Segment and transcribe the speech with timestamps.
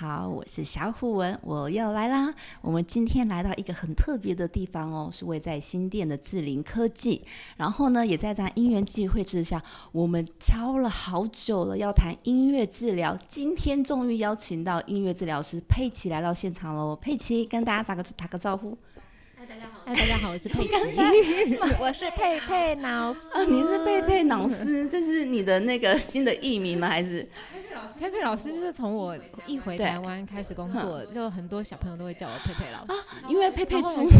[0.00, 2.34] 好，我是小虎文，我又来啦。
[2.62, 7.22] 我们今天来到一个很特别的地方哦，是位在新店的智灵科技。
[7.58, 9.62] 然后呢，也在这样因缘际会之下，
[9.92, 13.14] 我们敲了好久了，要谈音乐治疗。
[13.28, 16.96] 今天终于邀请到音乐治疗师佩奇来到现场喽。
[16.96, 18.74] 佩奇跟大家打个打个招呼。
[19.50, 19.80] 嗨，大家好。
[19.84, 21.58] 嗨，大家好，我是 佩奇。
[21.80, 23.20] 我 是佩佩老师。
[23.32, 26.86] 啊，您是佩佩老师，这是你的那个新的艺名吗？
[26.86, 27.28] 还是？
[27.98, 34.10] 佩佩老师就是从我一回台湾开始工作，就很多小朋友都会叫我佩佩老师，因为佩佩猪吗？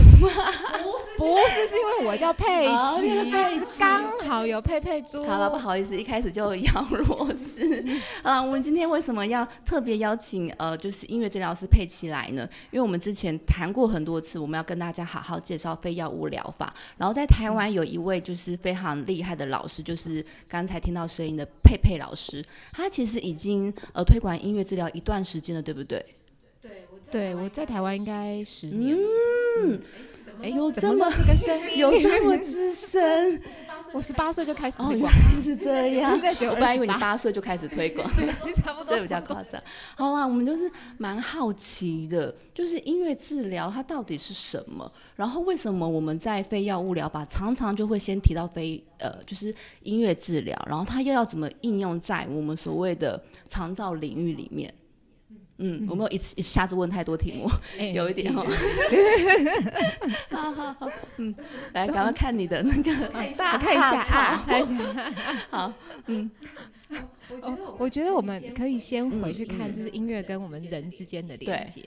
[1.16, 2.66] 不是，是因为我叫佩
[2.98, 5.24] 奇，刚好有佩佩猪。
[5.24, 7.84] 好了，不好意思，一开始就要弱势。
[8.22, 12.48] 好了，我们今天为什么要特别邀请呃，就是音乐治疗师佩奇来呢？
[12.70, 16.74] 因为我们之前谈过很多次，我们要跟大家好好介绍非药物疗法。
[16.96, 23.72] 然后在台湾有一位就是非常厉害的老师，就是刚才听到声音的佩佩老师，他其实已经。
[23.92, 26.04] 呃，推广音乐治疗一段时间了，对不对？
[26.62, 26.70] 对，
[27.10, 28.96] 对我在台湾应该十年。
[29.62, 29.80] 嗯，
[30.42, 33.42] 哎，有这么个声音， 有这么资深。
[33.92, 36.12] 我十八岁就开始推广， 是这样。
[36.12, 38.08] 我本来以为你八岁就开始推广，
[38.62, 39.60] 差不多，这比较夸张。
[39.96, 44.90] 好啦，我们就是蛮好奇的，就是音乐治疗它到底是什么？
[45.16, 54.72] 然后为什么我们在非药物疗法常常就会先提到非呃，就是音乐治疗，然后它又要怎么应用在我们所谓的长照领域里面？
[55.62, 57.48] 嗯，我没有一次一下子问太多题目，
[57.92, 58.42] 有一点哈。
[60.30, 61.34] 好好好，嗯，
[61.74, 65.12] 来，赶快看你的那个，看一下啊，看一下。
[65.50, 65.72] 好，
[66.06, 66.30] 嗯。
[67.42, 71.84] 哦，我觉得我们可以先回去看，就是音乐跟我们人之间的连接。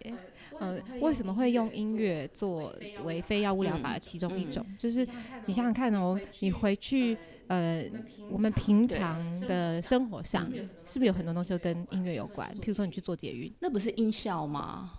[0.59, 4.63] 嗯，为什么会用音乐作为非药物疗法的其中一种？
[4.77, 5.05] 就是
[5.47, 7.17] 你想想看哦，你回去。
[7.47, 7.83] 呃，
[8.29, 10.45] 我们平常的生活上，
[10.85, 12.49] 是不是有很多东西跟音乐有关？
[12.61, 14.91] 譬如说，你去做捷运，那不是音效吗？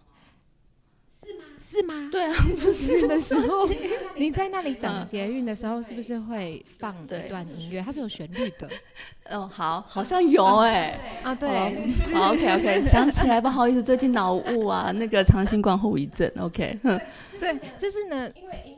[1.16, 1.44] 是吗？
[1.58, 2.08] 是吗？
[2.12, 3.66] 对啊， 不是的时候，
[4.16, 7.80] 你在那里等捷运的时候，是不是会放一段音乐？
[7.80, 8.68] 它是有旋律的。
[9.30, 11.20] 哦， 好，好像有哎。
[11.22, 11.48] 啊，对。
[12.12, 16.30] 好，OK OK，想起来，不好意思，最近脑雾啊，那个长新冠后遗症。
[16.38, 16.78] OK。
[17.44, 18.32] 对，就是呢，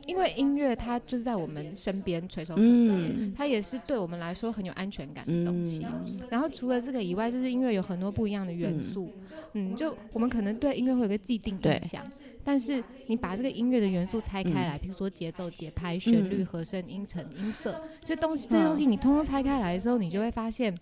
[0.05, 5.85] 因为音乐它就是在我们身边垂手可得，它也是对我们来说很有安全感的东西。
[6.29, 9.09] 然后除了这个以外，就是音乐有很多不一样的元素。
[9.53, 12.03] 嗯，就我们可能对音乐会有个既定印象，
[12.43, 20.77] 但是你把这个音乐的元素拆开来，比如说节奏、节拍、旋律、和声、音程、音色，就东西这些东西你通通拆开来的时候，你就会发现，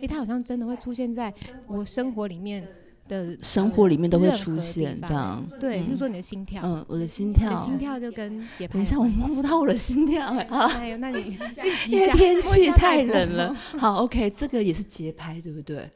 [0.00, 1.32] 诶，它好像真的会出现在
[1.66, 2.68] 我生活里面。
[3.08, 11.36] 的生活里面都会出现这样，对，比如说你的心跳，嗯，我的心跳，心跳就跟节拍，等一下我摸不到我的心跳，哎， 那你
[11.88, 15.90] 因为天气太冷了， 好，OK，这个也是节拍，对不对？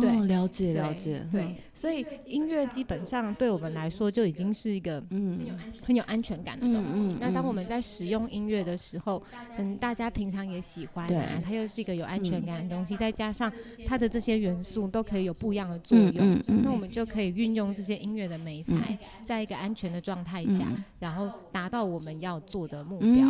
[0.00, 1.54] 对，了解了解，对。
[1.78, 5.40] 所以音乐基本上对我们来说就已经是一个嗯。
[5.82, 7.16] 很有安全感的东西。
[7.20, 9.22] 那当我们在使用音乐的时候，
[9.56, 13.52] 嗯，大家平常也喜欢，啊，它又是一个有安全感的东西，再加上
[13.86, 20.66] 它的这些元素都可以有不一样的作用，那我们就可以运用这些音乐的美材，在一个安全的状态下，
[20.98, 23.28] 然后达到我们要做的目标。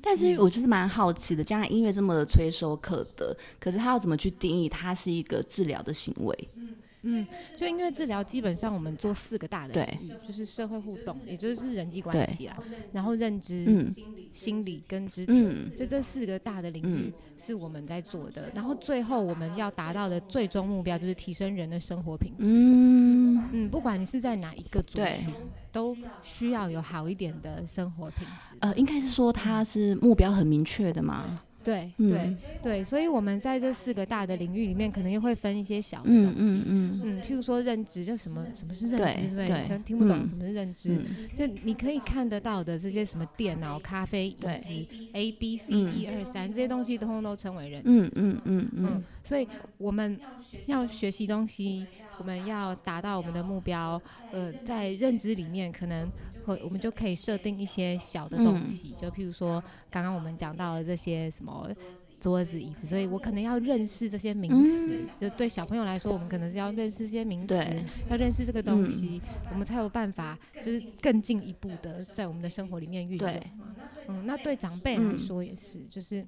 [0.00, 6.48] 但是我就是蛮好奇的，加上音乐这么的垂手可得，可是它要怎么去定义它是一个治疗的行为？
[6.54, 6.68] 嗯，
[7.56, 12.56] 就音乐治疗基本上我们做四个大的领域，就是社会互动，也就是人际关系啦，
[12.92, 15.32] 然后认知、心理、心理跟肢体，
[15.78, 18.50] 就这四个大的领域是我们在做的。
[18.54, 22.44] 然后最后我们要达到的最终目标就是提升人的生活品质。
[22.44, 25.32] 嗯嗯，不管你是在哪一个族群，
[25.72, 28.56] 都需要有好一点的生活品质。
[28.60, 31.40] 呃，应该是说它是目标很明确的嘛。
[31.62, 36.34] 对对对，所以我们在这四个大的领域里面，可能又会分一些小的东西。
[36.38, 39.34] 嗯嗯嗯譬如说认知，就什么什么是认知？
[39.34, 40.98] 对，可能听不懂什么是认知。
[41.36, 47.88] 就你可以看得到的这些什么电脑、咖啡、椅子、A B C 一二三这些东西，通通都称为认知。
[47.90, 49.04] 嗯嗯嗯嗯。
[49.22, 49.46] 所以
[49.76, 50.18] 我们
[50.66, 51.86] 要学习东西，
[52.18, 54.00] 我们要达到我们的目标。
[54.32, 56.08] 呃，在认知里面，可能。
[56.50, 61.70] 或我们就可以设定一些小的东西，就譬如说刚刚我们讲到的这些什么
[62.18, 65.00] 桌子、椅子，所以我可能要认识这些名词。
[65.20, 67.54] 就对小朋友来说，我们可能是要认识这些名词，
[68.08, 73.40] 要认识这个东西，我们才有办法就是更进一步的在我们的生活里面运用。
[74.08, 76.26] 嗯，那对长辈来说也是，就是。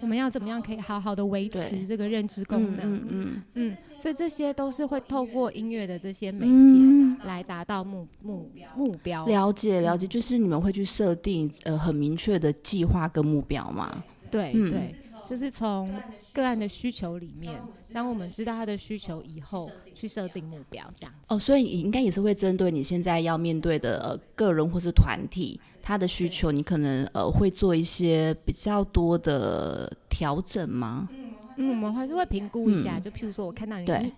[0.00, 2.94] 我们要怎么样可以好好的维持这个认知功能？
[2.94, 9.24] 嗯嗯嗯，所以这些都是会透过音乐的这些媒介来达到目目目标。
[9.26, 14.02] 了解了解，就是你们会去设定呃很明确的计划跟目标吗？
[14.30, 14.94] 对对。
[15.32, 15.88] 就是从
[16.34, 17.58] 个案的需求里面，
[17.90, 21.14] 当我们知道他的需求以后，去设定目标，这样。
[21.28, 31.08] 哦，所以应该也是会针对你现在要面对的呃个人或是团体他的需求，你可能呃会做一些比较多的调整吗？
[31.56, 34.12] 嗯，我们还是会评估一下，就譬如说我看到你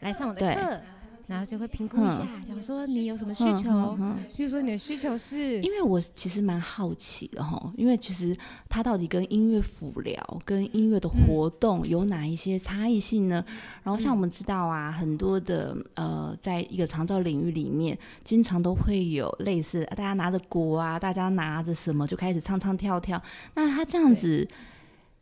[0.00, 0.80] 来上我的课。
[1.26, 3.96] 然后就会评估一下，想说你有什么需求，
[4.36, 8.36] 比如说你的需求是，因为我其实蛮好奇的哈，因为其实
[8.68, 13.44] 它到底跟音乐辅疗、跟音乐的活动有哪一些差异性呢？
[13.82, 23.22] 然后像我们知道啊，很多的呃，在一个长照领域里面，经常都会有类似大家拿着鼓啊，大家拿着什么就开始唱唱跳跳，
[23.54, 24.46] 那他这样子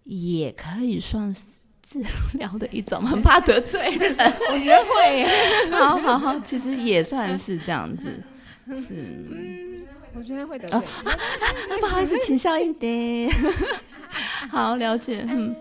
[0.04, 1.44] 也可以算是。
[1.82, 2.00] 治
[2.38, 4.16] 疗的一种， 很怕得罪人，
[4.52, 5.70] 我觉得会。
[5.70, 8.20] 好好好，其实也算是这样子，
[8.80, 8.94] 是。
[8.94, 9.82] 嗯，
[10.14, 10.80] 我觉得会得罪。
[11.80, 13.30] 不好意思，请笑一点。
[14.50, 15.24] 好，了解。
[15.28, 15.54] 嗯，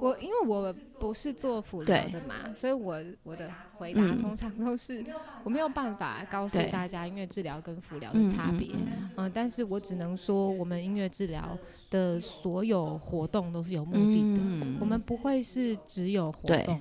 [0.00, 5.04] 我因为我不是做辅疗的嘛，所以我我的回答通常都是
[5.44, 8.68] 我没有办法告诉大家音乐治疗跟辅疗的差别。
[9.16, 11.56] 嗯，但是我只能说我们音乐治疗。
[11.90, 16.78] 的所有活动都是有目的的，我们不会是只有活动。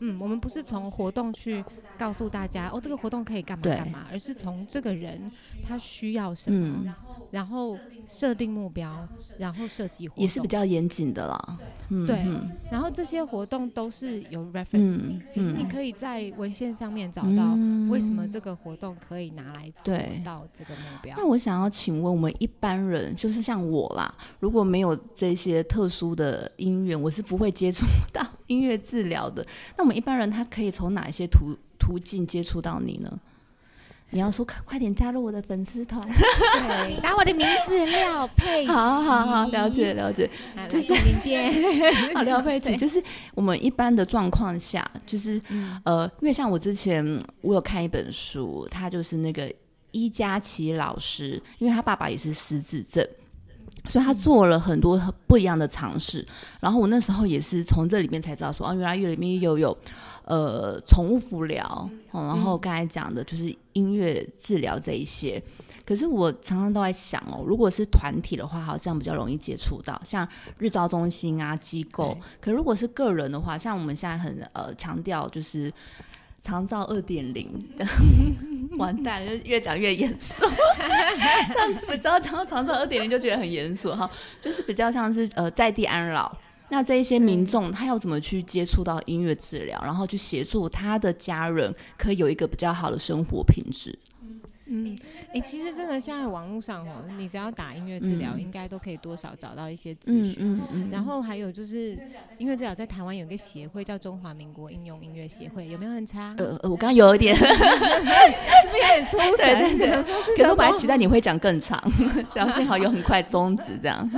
[0.00, 1.64] 嗯，我们不是从活动去
[1.96, 5.32] 告诉大家哦，这个活动可以干嘛干嘛，而是从这个人
[5.66, 6.94] 他需要什么，
[7.32, 9.08] 然后设定目标，
[9.38, 11.58] 然后设计活动也是比较严谨的啦。
[11.88, 12.24] 嗯对，
[12.70, 17.56] 然后这些活动都是有 reference，就是你可以在文献上面找到
[17.88, 21.16] 为什么这个活动可以拿来做到这个目标。
[21.16, 29.46] 那我想要请问我们一般人，就是像我啦，如果没有这些特殊的因缘，我是不会接触到音乐治疗的。
[29.76, 33.18] 那我们一般人他可以从哪一些途途径接触到你呢？
[34.14, 40.28] 你要说快快点加入我的粉丝团，对，打我的名字廖佩好好好，了解了解，
[40.68, 41.50] 就是明天，
[42.14, 43.02] 好廖佩琪，就是
[43.34, 45.40] 我们一般的状况下，就是
[45.84, 47.02] 呃，因为像我之前
[47.40, 49.50] 我有看一本书，他就是那个
[49.92, 53.06] 伊佳琪老师，因为他爸爸也是失智症。
[53.88, 56.24] 所以他做了很多不一样的尝试，
[56.60, 59.76] 然后我那时候也是从这里面才知道说，哦，原来乐里面又有，
[60.24, 65.42] 呃，宠物辅疗，然后刚才讲的就是音乐治疗这一些。
[65.84, 70.26] 可是我常常都在想哦，如果是团体的话，好像比较容易接触到，像
[70.58, 72.16] 日照中心啊机构。
[72.40, 75.70] 可如果是个人的话，像我们现在很呃强调就是。
[76.42, 77.48] 长照二点零，
[78.76, 80.44] 完蛋，越讲越严肃。
[81.48, 84.10] 这样子，只要讲到长照二点零，就觉得很严肃哈。
[84.42, 86.36] 就是比较像是呃在地安老，
[86.68, 93.96] 那这一些民众他要怎么去接触到音乐治疗，然后去协助他的家人，可以有一个比较好的生活品质。
[94.74, 94.98] 嗯，
[95.34, 100.36] 哎，其实真的现在网络上哦，你只要打音乐治疗，应该都可以多少找到一些资讯。
[100.40, 100.88] 嗯嗯嗯。
[100.90, 101.98] 然后还有就是
[102.38, 106.34] 音乐治疗在台湾有一个协会叫中华民国应用音乐协会，有没有很差？
[106.38, 107.58] 呃呃，我刚刚有一点， 是不是
[108.78, 110.34] 有点出 神？
[110.36, 111.78] 可是我本来期待你会讲更长，
[112.34, 114.08] 然后幸好有很快终止这样。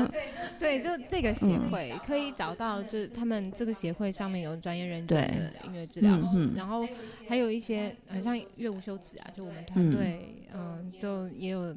[0.61, 6.87] 对，就这个协会可以找到，就是他们这个协会上面有专业认证的音乐治疗师，然后
[7.29, 10.35] 还有一些很像乐无休止啊，就我们团队。
[10.53, 11.75] 嗯，都也有，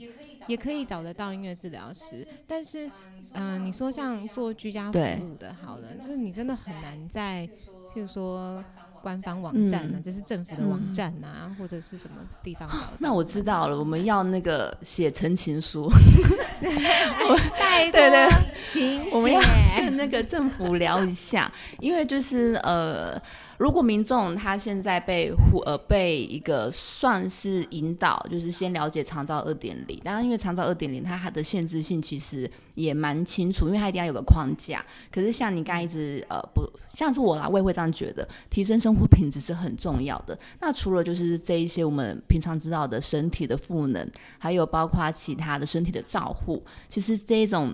[0.47, 2.89] 也可以找得到音乐治疗师，但是，
[3.33, 7.47] 嗯，你说像做居家服务的，好了，就是你真的很难在，
[7.93, 8.63] 譬如说
[9.01, 12.75] 官方网站呢，就是政府的网站啊，或者是什么地方找。
[12.99, 15.89] 那我知道了，我们要那个写陈情书，
[16.59, 18.27] 对对，
[18.61, 19.39] 情我们要
[19.77, 23.21] 跟那个政府聊一下，因为就是呃。
[23.57, 25.33] 如果民众他现在被
[25.65, 34.85] 呃被一个算是引导，就是先了解长照二点零，当然因为长照二点零它它的限制性其实也蛮清楚，因为它一定要有个框架。
[35.11, 40.37] 可是像你刚一直呃不像是我啦，我也会这样觉得，提升生活品质是很重要的。
[40.61, 47.73] 那除了就是这一些我们平常知道的身体的赋能，还有包括其他的身体的照护，其实这一种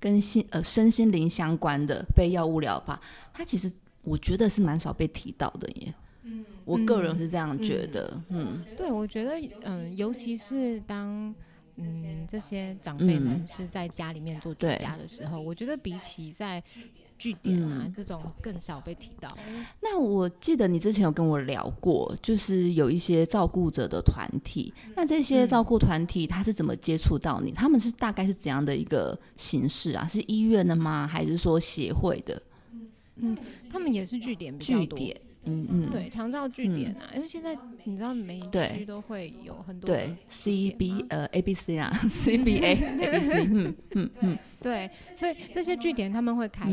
[0.00, 2.98] 跟心呃身心灵相关的非药物疗法，
[3.34, 3.70] 它其实。
[4.08, 11.34] 我觉得是蛮少被提到的耶，嗯，我个人是这样觉得，嗯，对，我觉得，嗯，尤其是当，
[11.76, 16.62] 嗯，这些长辈们是在家里面做居家的时候，我觉得比起在
[17.18, 19.28] 据点啊这种更少被提到。
[19.80, 27.50] 那我记得你之前有跟我聊过，就是有一些照顾者的团体，那这些照顾团体他是怎么接触到你？
[27.50, 30.06] 他们是大概是怎样的一个形式啊？
[30.06, 31.06] 是医院的吗？
[31.06, 32.40] 还是说协会的？
[33.20, 33.36] 嗯，
[33.70, 34.98] 他们也是据点比较多，
[35.44, 46.72] 嗯嗯，对，长照据点啊，因为现在你知道每一区都会有很多对 C B 呃 A B C 啊 C B A A B C，嗯嗯嗯，对，所以这些据点他们会开课。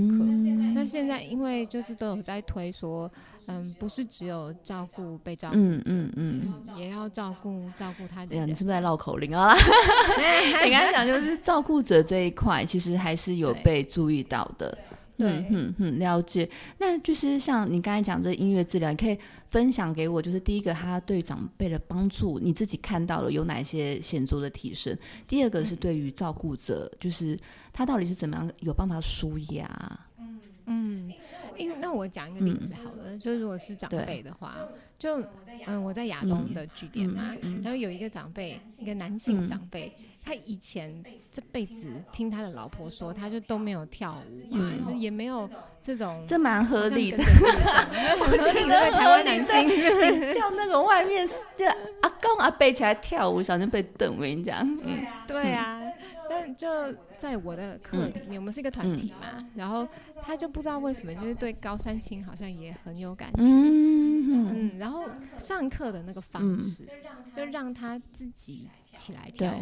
[0.74, 3.10] 那现在因为就是都有在推说，
[3.48, 8.46] 嗯，不是只有照顾被照顾，嗯嗯嗯，也要照顾照顾他的。
[8.46, 9.56] 你是不是在绕口令啊？
[10.66, 14.78] 你刚才讲就是照顾者这一块，其实还是有被注意到的。
[15.18, 16.50] 对，嗯嗯，了解。
[16.78, 19.18] 那就是像你刚才讲这音乐治疗，你可以
[19.50, 24.98] 分享给我，就是第一个，他对长辈的帮助，你自己看到了有哪些显著的提升？
[25.28, 27.38] 第二个是对于照顾者，就是
[27.72, 30.00] 他到底是怎么样有办法舒压？
[30.20, 31.14] 嗯嗯，
[31.58, 34.56] 因为那我讲一个例子好了，就如果是长辈的话，
[34.98, 35.22] 就
[35.68, 39.92] 嗯，我在亚东的据点嘛，然后有一个长辈，一个男性长辈。
[40.28, 45.48] 他以前这辈子听他的老婆说，他就都没有跳舞嘛，就也没有
[45.84, 47.18] 这种，这蛮合理的。
[47.20, 49.70] 我觉得台湾男性
[50.34, 51.64] 叫那个外面就
[52.02, 54.16] 阿公阿伯起来跳舞，小心被瞪。
[54.16, 55.80] 我跟你讲，嗯，对啊。
[56.28, 56.68] 但就
[57.16, 59.88] 在我的课里面，我们是一个团体嘛，然后
[60.22, 63.42] 他就不知道为什么，就是对高山青好像也很有感觉。
[63.42, 64.78] 嗯嗯。
[64.78, 65.06] 然后
[65.38, 66.88] 上课的那个方式，
[67.36, 68.70] 就让他自己。
[68.98, 69.54] 起来跳，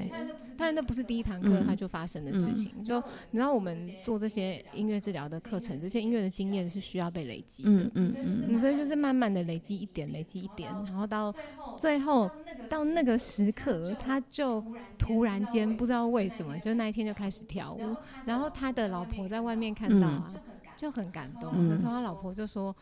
[0.56, 2.84] 当然那不是第一堂课他就发生的事情。
[2.84, 7.70] 就你知道，我们做这些音乐治疗的课程，这些音乐的经验是需要被累积的。
[7.72, 8.16] 嗯嗯
[8.48, 8.60] 嗯。
[8.60, 11.34] 所以就是慢慢的累积一点，累积一点，然后到
[11.80, 12.30] 最后
[12.70, 14.64] 到那个时刻，他就
[15.00, 17.96] 突然间不知道为什么，就那一天就开始跳舞。
[18.26, 20.34] 然后他的老婆在外面看到啊。
[20.76, 21.70] 就很感动。
[21.70, 22.76] 那时候他老婆就说，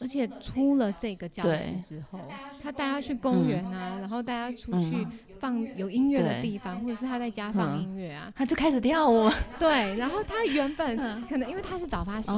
[0.00, 2.18] 而且出了这个教室之后，
[2.62, 5.06] 他带他去公园啊，然后带他出去
[5.38, 9.28] 放有音乐的地方，或者是他在家放音乐啊，他就开始跳舞。
[9.58, 10.96] 对，然后他原本
[11.28, 12.32] 可能因为他是早发型，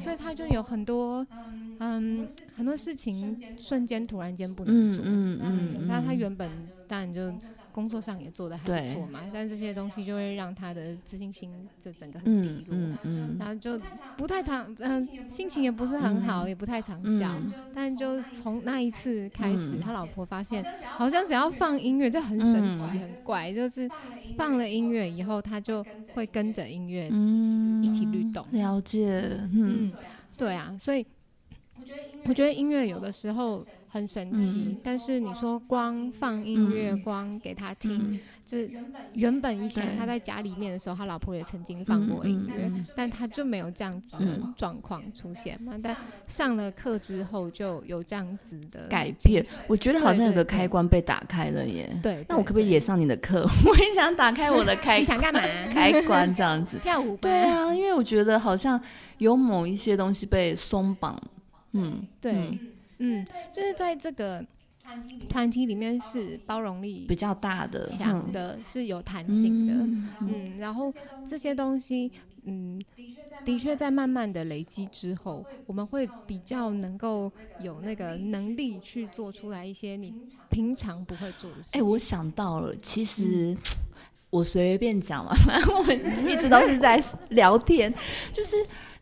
[0.00, 1.24] 所以他就有很多
[1.78, 2.26] 嗯
[2.56, 5.02] 很多事情瞬间突然间不能做。
[5.04, 5.86] 嗯嗯嗯。
[5.86, 6.50] 那他原本
[6.88, 7.32] 当然就。
[7.72, 11.50] 工作上也做的还不错嘛，但这些东西就会让他的自信心
[11.80, 13.80] 就整个很低落，嗯嗯然后就
[14.16, 17.34] 不太常，嗯，心情也不是很好，也不太常笑。
[17.74, 20.64] 但就从那一次开始，他老婆发现，
[20.96, 23.88] 好像只要放音乐就很神奇、很怪，就是
[24.36, 25.84] 放了音乐以后，他就
[26.14, 27.08] 会跟着音乐
[27.82, 28.44] 一起律动。
[28.52, 29.92] 了解，嗯，
[30.36, 31.06] 对啊，所以
[32.24, 33.64] 我觉得音乐有的时候。
[33.92, 38.70] 很神奇，但是你说光放音乐，光给他听，就是
[39.14, 45.74] 原本以前他在家里面的时候，他老婆也曾经放过音乐，但他就没有这样子的状况出现嘛。
[45.82, 45.96] 但
[46.28, 49.44] 上了课之后，就有这样子的改变。
[49.66, 51.90] 我觉得好像有个开关被打开了耶。
[52.00, 53.44] 对，那我可不可以也上你的课？
[53.66, 55.40] 我也想打开我的开，你想干嘛？
[55.72, 57.16] 开关这样子跳舞？
[57.16, 58.80] 对啊，因为我觉得好像
[59.18, 61.20] 有某一些东西被松绑。
[61.72, 62.32] 嗯，对。
[62.32, 62.58] 嗯，
[63.52, 64.44] 就是在这个
[65.28, 69.74] 团体里面是包容力比较大的、强的，是有弹性的。
[70.20, 70.92] 嗯，然后
[71.26, 72.10] 这些东西，
[72.44, 72.80] 嗯，
[73.44, 77.30] 的确在慢慢的累积之后，我们会比较能够
[77.60, 80.12] 有那个能力去做出来一些你
[80.50, 81.70] 平常不会做的事。
[81.72, 83.56] 哎，我想到了，其实
[84.30, 85.32] 我随便讲嘛，
[85.78, 87.92] 我们一直都是在聊天，
[88.32, 88.56] 就是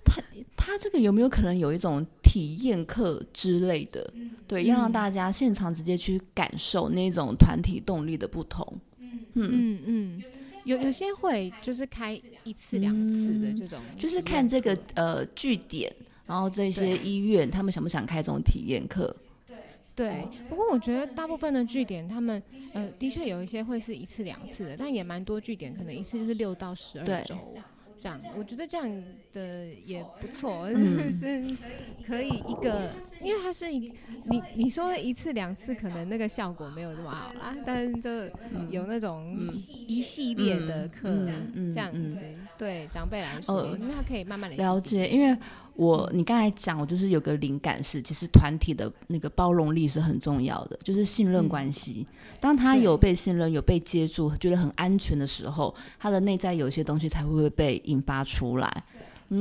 [0.09, 0.23] 他。
[0.61, 4.13] 他这个有没有可能有一种体验课之类的？
[4.47, 8.79] 对，要让大家现场直接去感受那种团体动力的不同。
[9.01, 10.23] 嗯嗯嗯
[10.65, 15.91] 有有些会就是开一次两次的这种，就是看这个呃据点，
[16.27, 19.17] 然后这些医院他们想不想开这种体验课？
[19.47, 19.57] 对
[19.95, 20.29] 对。
[20.51, 22.43] 不过我觉得大部分的据点，他们
[22.75, 27.37] 呃的确有一些会是一次两次的，但也蛮多据点可能一次就是六到十二周。
[28.01, 29.03] 这样，我觉得这样
[29.33, 30.67] 的也不错，
[31.11, 31.43] 是
[32.07, 33.93] 可以一个，因为它是你
[34.55, 38.11] 你说一次两次可能那个效果没有那么好啦，但是就
[38.71, 39.37] 有那种
[39.87, 41.11] 一系列的课
[41.73, 42.17] 这样子，
[42.57, 45.37] 对长辈来说，那可以慢慢了解，因为。
[45.79, 52.05] 我你刚才讲，我就是有个灵感是，其实团体的那个包容力是很重要的，就是信任关系。
[52.41, 58.85] 当他有被信任、有被接住、觉得很安全的时候，他的内在有些东西才会被引发出来。
[59.29, 59.41] 对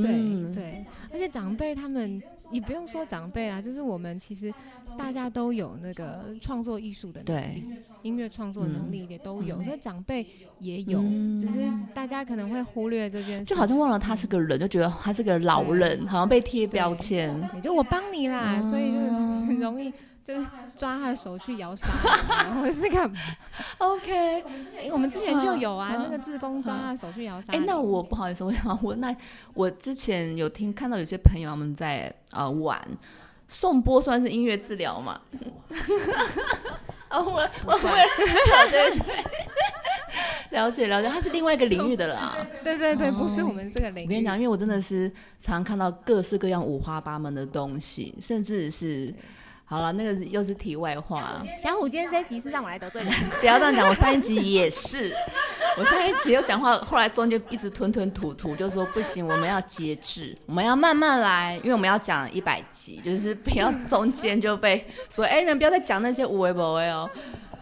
[0.54, 2.22] 对，而且长辈他们。
[2.50, 4.52] 你不用说长辈啦，就是我们其实
[4.96, 7.64] 大家都有那个创作艺术的能力，
[8.02, 10.26] 音乐创作能力也都有，所以长辈
[10.58, 18.98] 也有，只是大家可能会忽略这件事，就好像忘了他是个人，就觉得他是个老人，好像被贴标签，就我帮你啦，所以就
[19.46, 19.92] 很容易。
[20.28, 21.86] 就是抓他的手去摇沙，
[22.60, 23.18] 或者是干嘛？
[23.78, 24.44] OK，
[24.92, 27.50] 我们之前就有啊，那个志工抓他的手去摇沙。
[27.54, 29.16] 哎，那我不好意思，我想我那
[29.54, 32.78] 我之前有听看到有些朋友他们在啊玩
[33.48, 35.18] 送波，算是音乐治疗嘛？
[37.08, 37.32] 啊， 我
[37.64, 39.24] 我我对对。
[40.50, 42.36] 了解了解，他是另外一个领域的啦。
[42.62, 44.06] 对对对，不是我们这个领域。
[44.06, 45.08] 我跟你讲，因为我真的是
[45.40, 49.14] 常常看到各式各样五花八门的东西，甚至是。
[49.70, 51.42] 好了，那个又是题外话。
[51.62, 53.86] 小虎今天这一集是让我来得罪你， 不要这样讲。
[53.86, 55.14] 我上一集也是，
[55.76, 67.10] 我上一集又讲话，后来中间一直吞吞吐吐，就说不行，我们要节制，我们要慢慢来，因为我们要讲一百集，就是不要中间就被说，哎，你们不要再讲那些无为不为哦。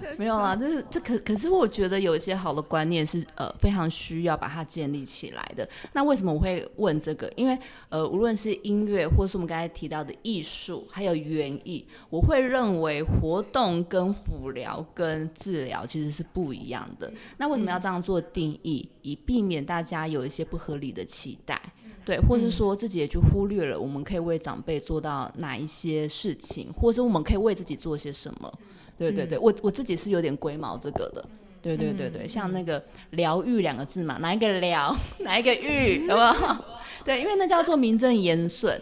[0.18, 5.68] 没有啦，就是这可可是我觉得有一些好的观念是呃非常需要把它建立起来的。
[5.92, 7.32] 那为什么我会问这个？
[7.36, 17.12] 因为呃无论是音乐，或是我们刚才提到的艺术，还有园艺，我会认为活动跟辅疗跟治疗其实是不一样的。
[17.38, 18.88] 那为什么要这样做定义？
[19.02, 21.60] 以避免大家有一些不合理的期待，
[22.04, 28.52] 对，或是说自己也去忽略了我们可以为长辈做到哪一些事情，或是我们可以为自己做些什么。
[28.98, 31.24] 对对对，我我自己是有点龟毛这个的，
[31.60, 36.64] 对对对对，像那个疗愈两个字嘛，哪一个疗， 哪一个愈，好不好？
[37.04, 38.80] 对，因为那叫做名正言顺。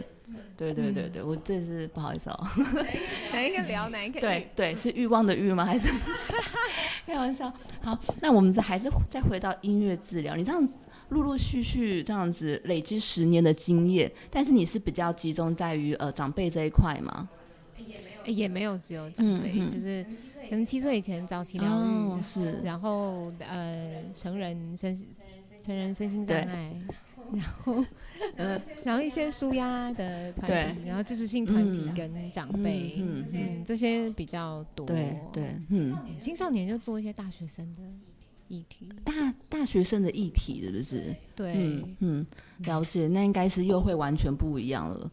[0.57, 2.47] 对对对对，我这是不好意思哦。
[3.33, 4.19] 哪一个疗，哪一个？
[4.21, 5.65] 对对，是欲望的欲吗？
[5.65, 5.93] 还是
[7.05, 7.51] 开玩笑？
[7.81, 10.33] 好，那我们这还是再回到音乐治疗。
[10.37, 10.65] 你这样
[11.09, 17.27] 陆陆续续这样子累积十年的经验，但是你是比较集中在于呃长辈这一块吗？
[17.77, 20.05] 也没有只有长辈，就是
[20.49, 21.67] 可能七岁以前早期疗
[22.17, 24.95] 愈是，然后呃成人身
[25.63, 26.73] 成人身心障碍，
[27.33, 27.83] 然后
[28.37, 35.43] 呃然后一些舒压的团体，然后支持性团体跟长辈，嗯嗯这些比较多，对对。
[35.69, 35.97] 嗯。
[36.21, 37.81] 青少年就做一些大学生的
[38.47, 41.15] 议题，大大学生的议题是不是？
[41.35, 42.27] 对，嗯嗯
[42.59, 45.11] 了解，那应该是又会完全不一样了，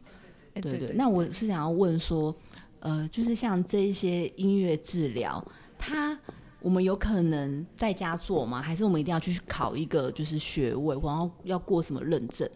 [0.54, 2.35] 对对，那我是想要问说。
[2.82, 5.44] 呃，就是像这一些音乐治疗，
[5.78, 6.18] 它
[6.60, 8.60] 我们有可能在家做吗？
[8.60, 12.48] 还是我们一定要去考一个就是学位，然后要过什么认证？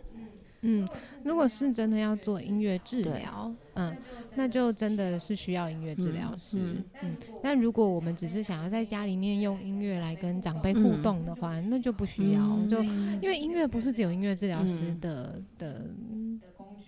[0.62, 0.88] 嗯，
[1.25, 3.97] 如果是真的要做音乐治疗，嗯，
[4.35, 6.58] 那就真的是需要音乐治疗师。
[7.02, 12.41] 嗯，那如果我们只是想要在家里面用音乐来跟长辈互动的话，那就不需要。
[12.69, 15.86] 就因为音乐不是只有音乐治疗师的的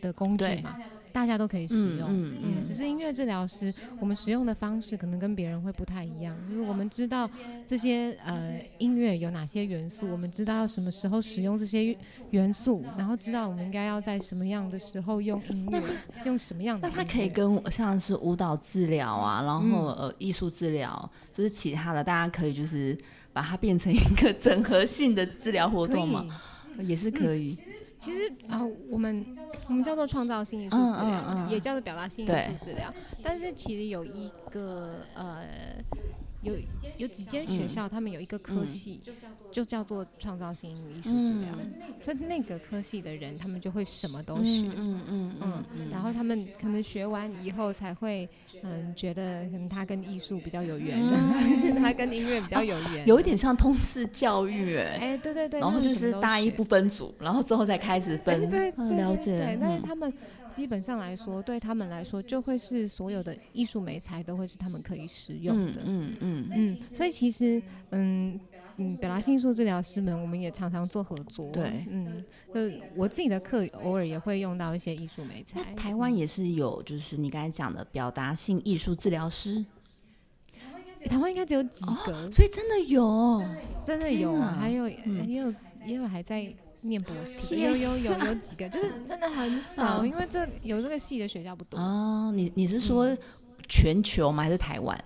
[0.01, 0.77] 的工具嘛。
[1.19, 6.37] 大家都可以使用，嗯嗯，只是音乐治疗师，我们使用的方式可能跟别人会不太一样。
[6.49, 7.29] 就是我们知道
[7.67, 11.97] 这些呃音乐有哪些元素，我们知道什么时候使用这些
[12.31, 15.83] 元素，然后知道我们应该要在什么样的时候用音乐，
[16.25, 16.89] 用什么样的。
[16.89, 22.97] 那它可以跟像是舞蹈治疗啊，然后呃艺术治疗，就是其他的，大家可以就是
[23.33, 26.25] 把它变成一个整合性的治疗活动嘛，
[26.79, 27.59] 也是可以。
[27.99, 29.37] 其实啊，我们
[29.69, 32.93] 我们叫做创造性艺术治疗，也叫做表达性艺术治疗。
[33.23, 35.45] 但是其实有一个呃，
[36.49, 36.57] 有
[36.99, 39.01] 有几间学校，他们有一个科系。
[39.51, 41.49] 就叫做创造性艺术治疗，
[42.03, 48.29] 所以那个科系的人，他们就会什么都学，嗯嗯嗯，然后他们可能学完以后才会，
[48.63, 60.13] 嗯，觉得可能他跟艺术比较有缘，还 是他跟音乐比较有缘，有一点像通识教育， 哎，哎，对对对，然后就是大一不分组，然后之后再开始分，对，了解，对，但是他们
[60.59, 68.39] 基本上来说，对他们来说，就会是所有的艺术美材都会是他们可以使用的，嗯嗯嗯，所以其实，嗯。
[68.81, 71.51] 嗯，表达性艺术治疗师们，我们也常常做合作。
[71.51, 72.61] 对，嗯，就
[72.95, 75.75] 我自己的课偶尔也会用到一些艺术美材。
[75.75, 79.67] 台湾也是有，就是你刚才讲的表达性艺术治疗师。
[81.07, 83.45] 台湾应该只有几个，所以真的有，
[83.85, 91.79] 真的有啊，还有也有也有还在念博士，有有有有几个，就是真的很少，因为这有这个系的学校不多。
[91.79, 93.17] 哦，你你是说
[93.69, 94.43] 全球吗？
[94.43, 95.05] 还是台湾？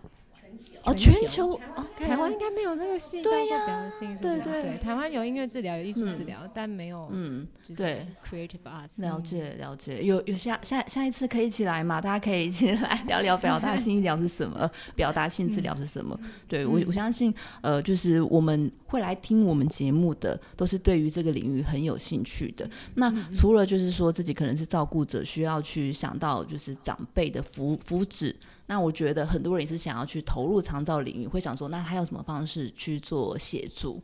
[0.85, 1.53] 哦，全球？
[1.77, 4.45] 哦，台湾应该没有那个系叫做表达性艺术治疗。
[4.45, 8.89] 对对，台湾有音乐治疗，有艺术治疗，但没有，嗯，对，creative arts。
[8.97, 12.01] 了解了解，有有下下下一次可以一起来嘛？
[12.01, 16.19] 大家可以一起来聊聊表达性医疗是什么， 表达性治疗是什么？
[16.49, 22.69] 对我我相信，呃，就是我们会来听我们节目的，都是对于这个领域很有兴趣的。
[22.95, 28.35] 那除了就是说自己可能是照顾者，需要去想到就是长辈的福福祉。
[28.73, 34.03] 那我觉得很多人也是想要去投入长照领域，会想说，那他有什么方式去做协助？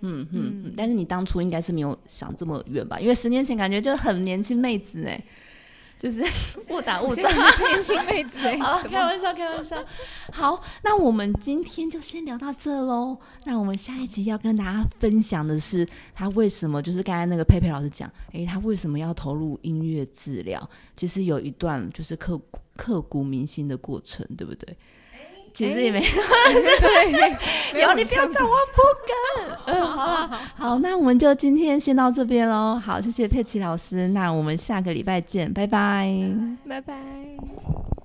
[0.00, 2.98] 嗯嗯，但是你当初应该是没有想这么远吧？
[2.98, 5.24] 因为十年前感觉就很年轻妹子哎。
[6.00, 6.24] 就是
[6.72, 7.30] 误打误撞，
[7.68, 8.38] 年轻妹子。
[8.56, 9.76] 好，开玩笑，开玩笑。
[10.32, 13.18] 好，那我们今天就先聊到这喽。
[13.44, 20.68] 那我们下一集要跟大家分享的是，他为什么就是刚才那个佩佩老师讲，诶，他为什么要投入音乐治疗？
[20.96, 22.40] 其实有一段就是刻
[22.76, 24.74] 刻骨铭心的过程，对不对？
[25.52, 29.56] 其实也没 有，对，有你不要找我破梗。
[29.74, 32.80] 嗯，好了，好，那我们就今天先到这边喽。
[32.82, 36.10] 好，谢谢佩奇老师，那我们下个礼拜见，拜拜，
[36.68, 37.99] 拜拜。